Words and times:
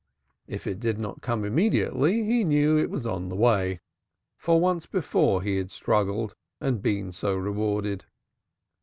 If 0.47 0.65
it 0.65 0.79
did 0.79 0.97
not 0.97 1.21
come 1.21 1.45
immediately 1.45 2.23
he 2.23 2.43
knew 2.43 2.75
it 2.75 2.89
was 2.89 3.05
on 3.05 3.29
the 3.29 3.35
way. 3.35 3.81
For 4.35 4.59
once 4.59 4.87
before 4.87 5.43
he 5.43 5.57
had 5.57 5.69
struggled 5.69 6.33
and 6.59 6.81
been 6.81 7.11
so 7.11 7.35
rewarded. 7.35 8.05